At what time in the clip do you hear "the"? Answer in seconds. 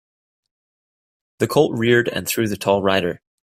1.37-1.47, 2.47-2.57